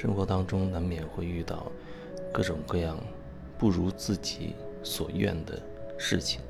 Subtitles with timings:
[0.00, 1.70] 生活当中难免会遇到
[2.32, 2.98] 各种各样
[3.58, 5.60] 不如自己所愿的
[5.98, 6.40] 事情。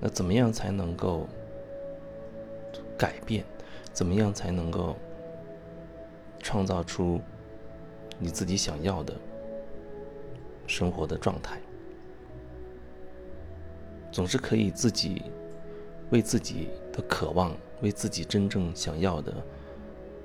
[0.00, 1.26] 那怎么样才能够
[2.96, 3.44] 改变？
[3.92, 4.94] 怎么样才能够
[6.38, 7.20] 创造出
[8.20, 9.12] 你自己想要的
[10.68, 11.60] 生活的状态？
[14.12, 15.20] 总是可以自己
[16.10, 17.52] 为自己的渴望，
[17.82, 19.34] 为自己真正想要的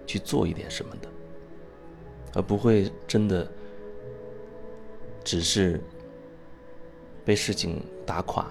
[0.06, 1.10] 去做一点什么的，
[2.34, 3.50] 而不会真的
[5.24, 5.80] 只是
[7.26, 8.48] 被事情打垮。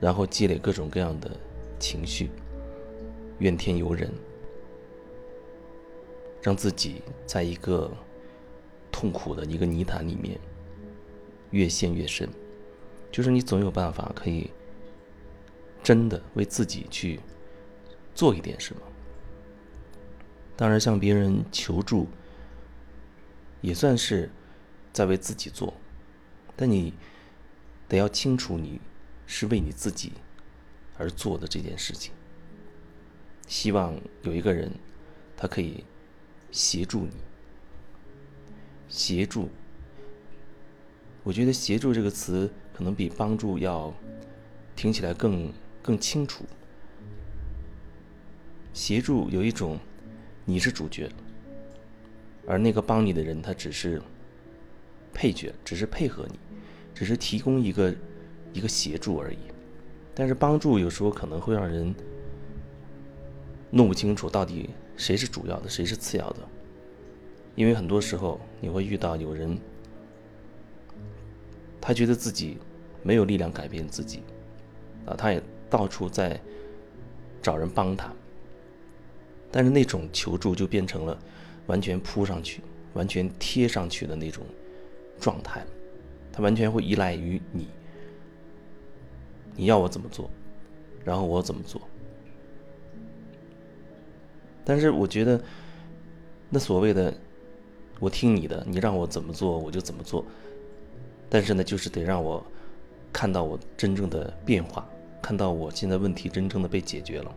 [0.00, 1.30] 然后积累各种各样的
[1.78, 2.28] 情绪，
[3.38, 4.12] 怨天尤人，
[6.42, 7.90] 让自己在一个
[8.92, 10.38] 痛苦的一个泥潭里面
[11.52, 12.28] 越陷越深。
[13.10, 14.50] 就是你总有办法可以
[15.82, 17.18] 真的为自己去
[18.14, 18.82] 做一点什么。
[20.54, 22.08] 当然，向别人求助
[23.64, 24.30] 也算是
[24.92, 25.74] 在为自己做，
[26.54, 26.92] 但你
[27.88, 28.80] 得要清楚你。
[29.26, 30.12] 是为你自己
[30.98, 32.12] 而做的这件事情，
[33.48, 34.70] 希望有一个人，
[35.34, 35.82] 他可以
[36.50, 37.12] 协助你。
[38.86, 39.48] 协助，
[41.22, 43.94] 我觉得“协助”这个词可能比“帮助”要
[44.76, 45.50] 听起来更
[45.82, 46.44] 更清楚。
[48.74, 49.80] 协助有一种，
[50.44, 51.10] 你是主角，
[52.46, 54.00] 而那个帮你的人他只是
[55.12, 56.38] 配角，只是配合你，
[56.94, 57.94] 只是提供一个。
[58.54, 59.38] 一个协助而已，
[60.14, 61.92] 但是帮助有时候可能会让人
[63.68, 66.38] 弄不清楚到底谁是主要的，谁是次要的。
[67.56, 69.58] 因为很多时候你会遇到有人，
[71.80, 72.58] 他觉得自己
[73.02, 74.22] 没有力量改变自己，
[75.04, 76.40] 啊，他也到处在
[77.42, 78.12] 找人帮他，
[79.50, 81.18] 但是那种求助就变成了
[81.66, 82.60] 完全扑上去、
[82.94, 84.44] 完全贴上去的那种
[85.20, 85.64] 状态，
[86.32, 87.68] 他完全会依赖于你。
[89.56, 90.28] 你要我怎么做，
[91.04, 91.80] 然后我怎么做？
[94.64, 95.40] 但是我觉得，
[96.50, 97.14] 那所谓的
[98.00, 100.24] “我听你的，你让我怎么做我就怎么做”，
[101.30, 102.44] 但是呢，就是得让我
[103.12, 104.88] 看到我真正的变化，
[105.22, 107.34] 看到我现在问题真正的被解决了。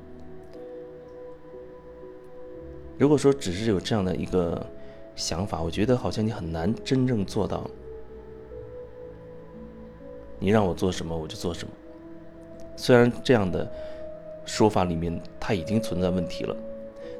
[2.97, 4.65] 如果说只是有这样的一个
[5.15, 7.69] 想法，我觉得好像你很难真正做到。
[10.39, 11.73] 你让我做什么，我就做什么。
[12.75, 13.69] 虽然这样的
[14.45, 16.55] 说法里面它已经存在问题了，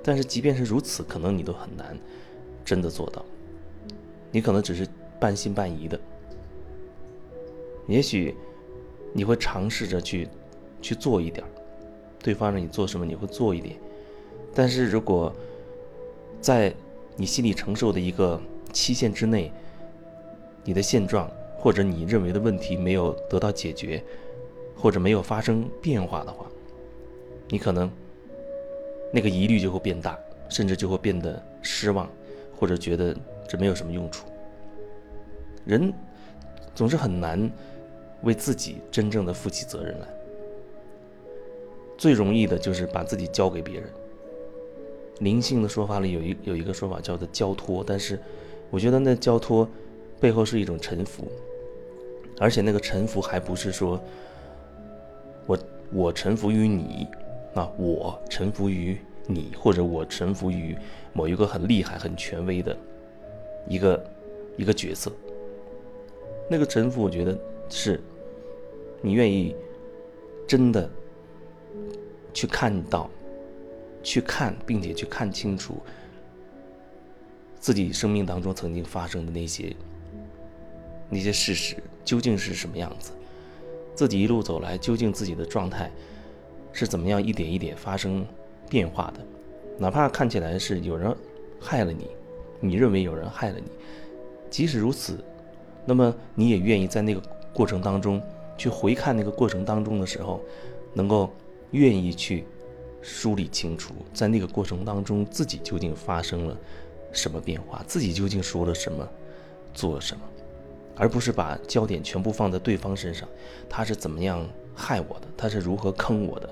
[0.03, 1.97] 但是即便是如此，可能你都很难
[2.63, 3.25] 真的做到。
[4.31, 4.87] 你可能只是
[5.19, 5.99] 半信半疑的，
[7.87, 8.35] 也许
[9.13, 10.27] 你会尝试着去
[10.79, 11.43] 去做一点
[12.19, 13.75] 对方让你做什么你会做一点，
[14.53, 15.33] 但是如果
[16.41, 16.73] 在
[17.15, 18.39] 你心里承受的一个
[18.71, 19.51] 期限之内，
[20.63, 24.03] 你的现状或者你认为的问题没有得到解决。
[24.79, 26.45] 或者没有发生变化的话，
[27.49, 27.91] 你可能
[29.11, 30.15] 那个疑虑就会变大，
[30.49, 32.07] 甚至就会变得失望，
[32.55, 33.17] 或者觉得
[33.49, 34.27] 这没有什么用处。
[35.65, 35.91] 人
[36.75, 37.51] 总是很难
[38.21, 40.07] 为自己真正的负起责任来，
[41.97, 43.89] 最容易的就是把自己交给别人。
[45.19, 48.19] 灵性的说法里有一有一个说法叫做交托，但是
[48.69, 49.67] 我觉得那交托
[50.19, 51.27] 背后是一种臣服，
[52.39, 54.01] 而且那个臣服还不是说。
[55.49, 55.57] 我
[55.93, 57.07] 我臣服于你，
[57.53, 58.97] 啊，我臣服于
[59.27, 60.75] 你，或者我臣服于
[61.13, 62.75] 某一个很厉害、很权威的
[63.65, 64.05] 一个
[64.57, 65.09] 一个角色。
[66.49, 67.39] 那个臣服，我觉得
[67.69, 67.97] 是，
[69.01, 69.55] 你愿意
[70.45, 70.89] 真的
[72.33, 73.09] 去看到、
[74.03, 75.81] 去看，并且去看清楚
[77.59, 79.75] 自己生命当中曾经发生的那些
[81.09, 81.75] 那些事实
[82.05, 83.11] 究竟是什么样子。
[83.95, 85.91] 自己一路走来，究竟自己的状态
[86.71, 88.25] 是怎么样一点一点发生
[88.69, 89.25] 变化的？
[89.79, 91.15] 哪怕看起来是有人
[91.59, 92.07] 害了你，
[92.59, 93.65] 你认为有人害了你，
[94.49, 95.23] 即使如此，
[95.85, 97.21] 那么你也愿意在那个
[97.53, 98.21] 过程当中
[98.55, 100.41] 去回看那个过程当中的时候，
[100.93, 101.31] 能够
[101.71, 102.45] 愿意去
[103.01, 106.57] 梳理清楚，在那个过程当中自己究竟发生了
[107.11, 109.07] 什么变化，自己究竟说了什么，
[109.73, 110.23] 做了什么。
[110.99, 113.29] 而不是把焦点全部放在对方身上，
[113.69, 114.43] 他是怎么样
[114.75, 115.27] 害我的？
[115.37, 116.49] 他是如何坑我的？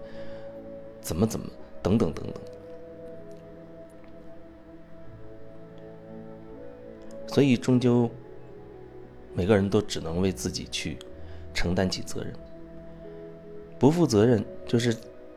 [1.01, 1.47] 怎么怎么
[1.81, 2.35] 等等等等。
[7.27, 8.09] 所以终究，
[9.33, 10.97] 每个人都只能为自己去
[11.53, 12.31] 承担起责任。
[13.77, 14.95] 不负责任就是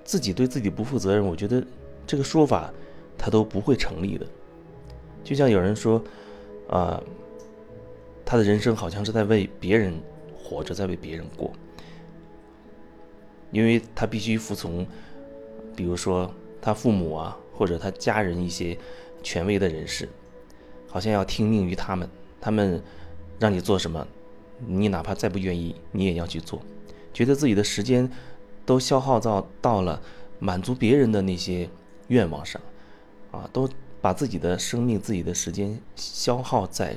[0.09, 1.23] 自己对自己不负责任。
[1.23, 1.63] 我觉得
[2.07, 2.73] 这个说法，
[3.19, 4.27] 它都不会成立的。
[5.23, 6.03] 就像有人说，
[6.71, 6.99] 啊，
[8.25, 9.93] 他的人生好像是在为别人
[10.35, 11.53] 活着，在为别人过，
[13.53, 14.87] 因为他必须服从，
[15.77, 16.33] 比如说
[16.63, 18.79] 他父母啊，或者他家人一些
[19.23, 20.09] 权威的人士，
[20.87, 22.09] 好像要听命于他们，
[22.41, 22.83] 他们
[23.39, 24.07] 让你做什么，
[24.67, 26.63] 你哪怕再不愿意，你也要去做，
[27.13, 28.11] 觉得自己的时间
[28.69, 29.99] 都消耗到到了
[30.39, 31.69] 满足别人的那些
[32.09, 32.61] 愿望上，
[33.33, 33.67] 啊，都。
[34.01, 36.97] 把自己的生命、自己的时间消耗在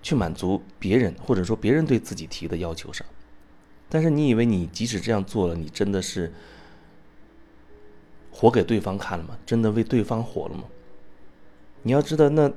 [0.00, 3.06] 去满足别人，或者说别人对自己提的要求上，
[3.90, 6.32] 但是你以为你即使这样做了，你真的是
[8.32, 9.36] 活给对方看了吗？
[9.44, 10.64] 真的为对方活了吗？
[11.82, 12.50] 你要知道，那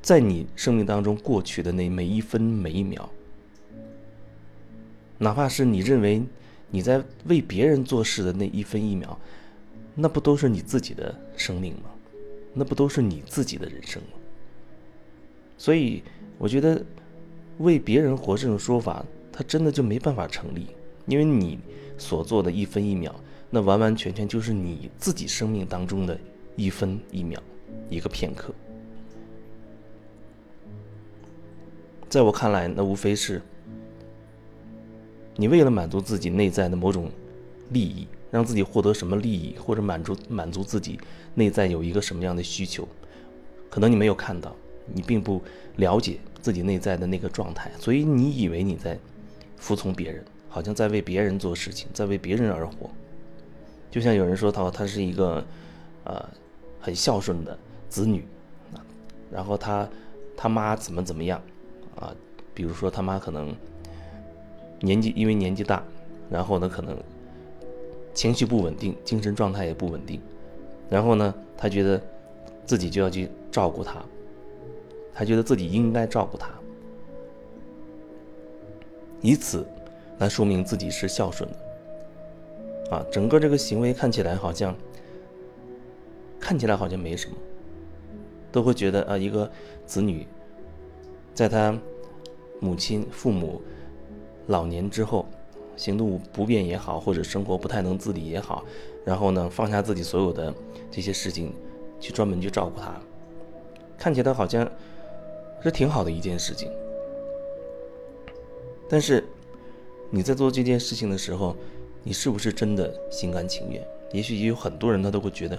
[0.00, 3.10] 在你生命当中过去的那每一分每一秒，
[5.18, 6.22] 哪怕是你认为
[6.70, 9.18] 你在为别人做事的那一分一秒。
[10.00, 11.90] 那不都是你自己的生命吗？
[12.54, 14.10] 那不都是你自己的人生吗？
[15.56, 16.04] 所以，
[16.38, 16.80] 我觉得
[17.58, 20.68] 为别人活这种说法，它真的就没办法成立，
[21.06, 21.58] 因为你
[21.98, 23.12] 所做的一分一秒，
[23.50, 26.16] 那完完全全就是你自己生命当中的
[26.54, 27.42] 一分一秒，
[27.90, 28.54] 一个片刻。
[32.08, 33.42] 在我看来，那无非是
[35.38, 37.10] 你为了满足自己内在的某种
[37.70, 38.06] 利益。
[38.30, 41.00] 让自己获得什么利益，或者满足满足自己
[41.34, 42.86] 内在有一个什么样的需求，
[43.70, 44.54] 可能你没有看到，
[44.84, 45.42] 你并不
[45.76, 48.98] 了解自己内在的那个状态，所以你以为你在
[49.56, 52.90] 服从别人，好像在为别人做事情，在为别人而活。
[53.90, 55.42] 就像有人说他他是一个
[56.04, 56.28] 呃
[56.78, 57.58] 很孝顺的
[57.88, 58.26] 子女
[58.74, 58.84] 啊，
[59.32, 59.88] 然后他
[60.36, 61.40] 他妈怎么怎么样
[61.96, 62.14] 啊，
[62.52, 63.56] 比如说他妈可能
[64.80, 65.82] 年纪因为年纪大，
[66.30, 66.96] 然后呢可能。
[68.14, 70.20] 情绪不稳定，精神状态也不稳定，
[70.90, 72.02] 然后呢，他觉得
[72.66, 74.04] 自己就要去照顾他，
[75.14, 76.50] 他觉得自己应该照顾他，
[79.20, 79.64] 以此
[80.18, 82.96] 来说明自己是孝顺的。
[82.96, 84.74] 啊，整个这个行为看起来好像
[86.40, 87.36] 看起来好像没什么，
[88.50, 89.48] 都会觉得啊，一个
[89.86, 90.26] 子女
[91.34, 91.78] 在他
[92.58, 93.62] 母亲、父母
[94.48, 95.24] 老年之后。
[95.76, 98.64] 行动不便也好，或者生活不太能自理也好，
[99.04, 100.52] 然后呢，放下自己所有的
[100.90, 101.52] 这些事情，
[102.00, 103.00] 去专门去照顾他，
[103.96, 104.68] 看起来好像
[105.62, 106.68] 是挺好的一件事情。
[108.88, 109.22] 但是
[110.10, 111.54] 你在做这件事情的时候，
[112.02, 113.80] 你是不是真的心甘情愿？
[114.10, 115.56] 也许也有很多人他都会觉得，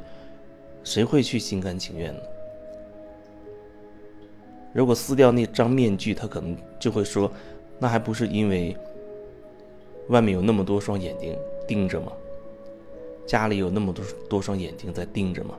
[0.84, 2.20] 谁会去心甘情愿呢？
[4.74, 7.32] 如果撕掉那张面具，他可能就会说，
[7.80, 8.76] 那还不是因为。
[10.10, 11.38] 外面有那么多双眼睛
[11.68, 12.12] 盯着吗？
[13.28, 15.56] 家里有那么多多双眼睛在盯着吗？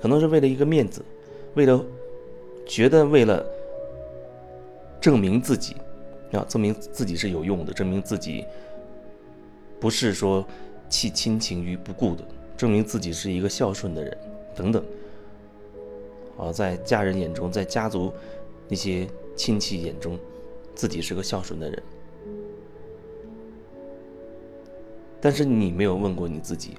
[0.00, 1.04] 可能是为了一个面子，
[1.52, 1.84] 为了
[2.64, 3.44] 觉得为了
[5.02, 5.76] 证明自己，
[6.32, 8.42] 啊，证明自己是有用的，证明自己
[9.78, 10.42] 不是说
[10.88, 12.24] 弃亲情于不顾的，
[12.56, 14.18] 证明自己是一个孝顺的人，
[14.56, 14.82] 等等。
[16.38, 18.10] 啊，在家人眼中，在家族
[18.66, 19.06] 那些
[19.36, 20.18] 亲戚眼中。
[20.74, 21.82] 自己是个孝顺的人，
[25.20, 26.78] 但是你没有问过你自己，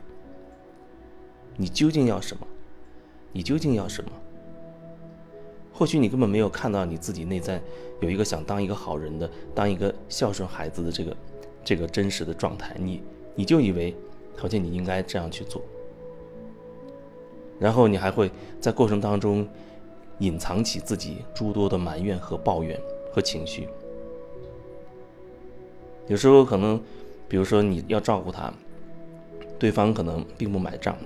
[1.56, 2.48] 你究竟要什么？
[3.32, 4.10] 你究竟要什么？
[5.72, 7.62] 或许你根本没有看到你自己内在
[8.02, 11.18] 有一个想当一个好人的、当一个孝顺孩子的这个
[11.64, 13.04] 这个真实的状态，你
[13.36, 13.96] 你就以为
[14.36, 15.62] 好像你应该这样去做，
[17.60, 19.48] 然后你还会在过程当中
[20.20, 22.80] 隐藏起自己诸多的埋怨和抱怨
[23.12, 23.68] 和情绪。
[26.08, 26.82] 有时候可能，
[27.28, 28.54] 比如说你要照顾他，
[29.58, 30.98] 对方可能并不买账，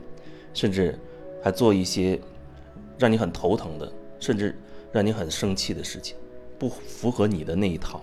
[0.54, 0.98] 甚至
[1.44, 2.20] 还做一些
[2.98, 4.58] 让你很头疼的，甚至
[4.92, 6.18] 让你很生气的事情，
[6.58, 8.02] 不符合你的那一套。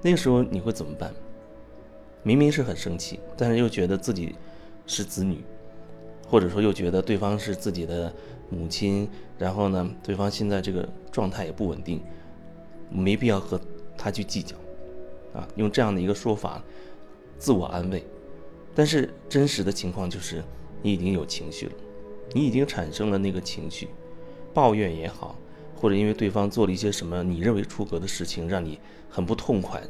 [0.00, 1.12] 那个时候你会怎么办？
[2.22, 4.34] 明明是很生气，但是又觉得自己
[4.86, 5.42] 是子女，
[6.28, 8.12] 或者说又觉得对方是自己的
[8.50, 9.08] 母亲，
[9.38, 12.00] 然后呢，对方现在这个状态也不稳定，
[12.90, 13.60] 没必要和
[13.96, 14.54] 他去计较。
[15.34, 16.62] 啊，用这样的一个说法，
[17.38, 18.02] 自我安慰，
[18.74, 20.42] 但是真实的情况就是，
[20.82, 21.72] 你已经有情绪了，
[22.32, 23.88] 你已经产生了那个情绪，
[24.54, 25.38] 抱怨也好，
[25.76, 28.80] 或者因为对方做了一些什么你认为出格的事情，让你
[29.10, 29.82] 很不痛快、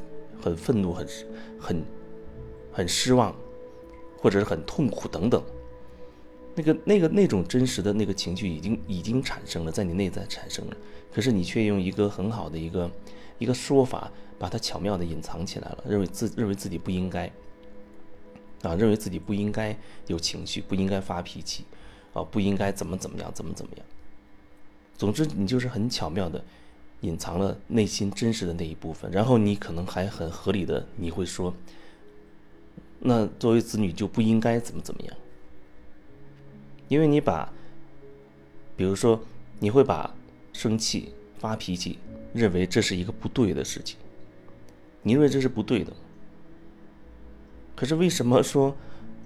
[0.42, 1.06] 很愤怒、很
[1.58, 1.84] 很
[2.72, 3.34] 很失望，
[4.20, 5.40] 或者是很痛苦等等，
[6.58, 10.76] 那个那个那种真实的那个情绪已经已经产生了，在你内在产生了，
[11.14, 12.90] 可是你却用一个很好的一个
[13.38, 14.10] 一个说法。
[14.40, 17.26] 把它巧妙的隐藏起来了，认为自认为自己不应该，
[18.62, 21.64] 啊，认为自己不应该有情绪，不应该发脾气，
[22.12, 23.84] 啊，不应该怎么怎么样，怎么怎么样。
[24.96, 26.44] 总之，你就是很巧妙的
[27.00, 31.52] 隐藏了内心真实的那一部分，然后你可能还很合理的你会说，
[33.00, 35.16] 那作为子女就不应该怎么怎么样，
[36.88, 37.52] 因为你把，
[38.76, 39.20] 比如说
[39.60, 40.14] 你会把
[40.52, 41.98] 生气、发脾气
[42.32, 43.96] 认为这是一个不对的事情，
[45.02, 45.92] 你认为这是不对的。
[47.76, 48.76] 可是为什么说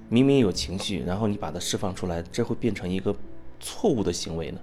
[0.09, 3.17] 明明有情绪，然后你把它释放出来，这会变成一个
[3.61, 4.61] 错误的行为呢？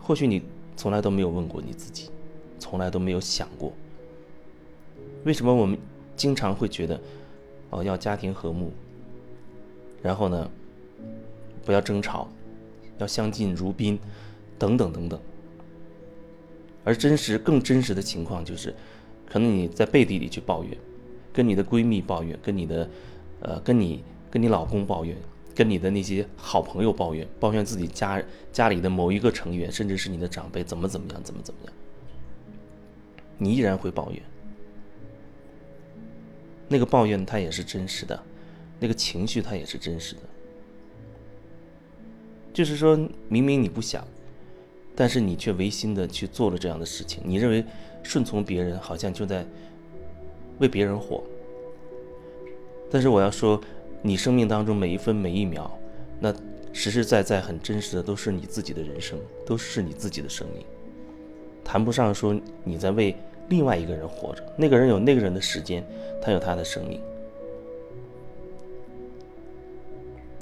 [0.00, 0.42] 或许你
[0.76, 2.10] 从来都没有问过你自己，
[2.58, 3.72] 从来都没有想过，
[5.24, 5.78] 为什么我们
[6.16, 7.00] 经常会觉得，
[7.70, 8.72] 哦，要家庭和睦，
[10.02, 10.50] 然后呢，
[11.64, 12.28] 不要争吵，
[12.98, 13.98] 要相敬如宾，
[14.58, 15.20] 等等等等。
[16.84, 18.74] 而真实更真实的情况就是，
[19.26, 20.76] 可能你在背地里去抱怨，
[21.32, 22.88] 跟你的闺蜜抱怨，跟你的，
[23.40, 25.16] 呃，跟你跟你老公抱怨。
[25.56, 31.72] 跟你的那些好朋友抱怨，抱怨自己家家里的某一个成员，甚至是你的长辈怎么怎么样，怎么怎么样，
[33.38, 34.20] 你依然会抱怨。
[36.66, 38.20] 那个抱怨它也是真实的，
[38.80, 40.22] 那个情绪它也是真实的。
[42.54, 42.96] 就是说
[43.28, 44.02] 明明你不想，
[44.96, 47.22] 但是你却违心的去做了这样的事情。
[47.26, 47.62] 你认为
[48.02, 49.44] 顺从别人好像就在
[50.60, 51.22] 为别人活，
[52.90, 53.60] 但是我要说。
[54.06, 55.78] 你生命当中每一分每一秒，
[56.20, 56.30] 那
[56.74, 60.62] 实实在在很真实的都是你自己的人生，都是你自己的生命，
[61.64, 63.16] 谈不上说你在为
[63.48, 64.44] 另外一个人活着。
[64.58, 65.82] 那个人有那个人的时间，
[66.20, 67.00] 他有他的生命。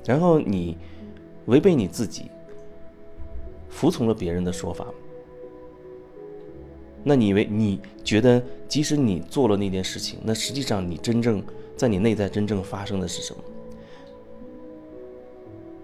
[0.04, 0.76] 然后你
[1.46, 2.30] 违背你自己，
[3.68, 4.86] 服从了别人的说法，
[7.02, 11.42] 那你为你觉得即使你做了那件事情，那实际上你真正
[11.76, 13.42] 在你内在真正发生的是什么？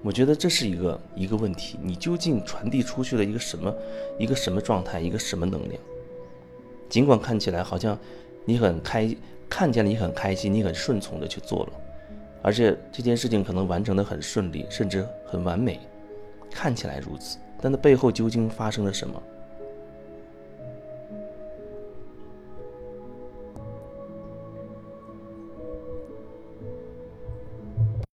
[0.01, 3.75] 我觉得这是一个一个问题，你究竟传递出去了一个什么，
[4.17, 5.75] 一个什么状态，一个什么能量？
[6.89, 7.99] 尽管看起来好像
[8.45, 9.13] 你很开，
[9.51, 11.73] 看见了你很开心，你很顺从的去做了，
[12.43, 15.81] 而且这件事情可能完成的很顺利，甚至很完美，
[16.51, 19.23] 看起来如此，但它背后究竟发生了什么？